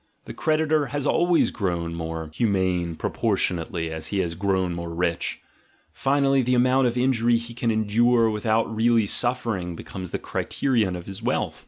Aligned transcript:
The 0.25 0.33
creditor 0.33 0.87
has 0.87 1.05
always 1.05 1.51
grown 1.51 1.93
more 1.93 2.31
humane 2.33 2.95
proportion 2.95 3.57
ately 3.57 3.91
as 3.91 4.07
he 4.07 4.17
has 4.17 4.33
grown 4.33 4.73
more 4.73 4.89
rich; 4.89 5.41
finally 5.93 6.41
the 6.41 6.55
amount 6.55 6.87
of 6.87 6.97
injury 6.97 7.37
he 7.37 7.53
can 7.53 7.69
endure 7.69 8.27
without 8.27 8.75
really 8.75 9.05
suffering 9.05 9.75
becomes 9.75 10.09
the 10.09 10.17
criterion 10.17 10.95
of 10.95 11.05
his 11.05 11.21
wealth. 11.21 11.59